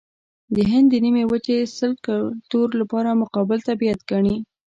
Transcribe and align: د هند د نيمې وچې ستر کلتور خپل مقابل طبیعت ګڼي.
د 0.55 0.57
هند 0.71 0.87
د 0.91 0.95
نيمې 1.05 1.23
وچې 1.27 1.57
ستر 1.77 1.91
کلتور 2.05 2.67
خپل 2.87 3.05
مقابل 3.21 3.59
طبیعت 3.69 3.99
ګڼي. 4.11 4.35